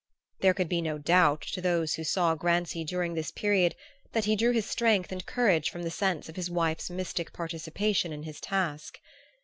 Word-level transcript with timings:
There 0.39 0.55
could 0.55 0.67
be 0.67 0.81
no 0.81 0.97
doubt 0.97 1.41
to 1.53 1.61
those 1.61 1.93
who 1.93 2.03
saw 2.03 2.33
Grancy 2.33 2.83
during 2.83 3.13
this 3.13 3.29
period 3.29 3.75
that 4.13 4.25
he 4.25 4.35
drew 4.35 4.49
his 4.51 4.67
strength 4.67 5.11
and 5.11 5.23
courage 5.23 5.69
from 5.69 5.83
the 5.83 5.91
sense 5.91 6.27
of 6.27 6.35
his 6.37 6.49
wife's 6.49 6.89
mystic 6.89 7.31
participation 7.33 8.11
in 8.11 8.23
his 8.23 8.41
task. 8.41 8.99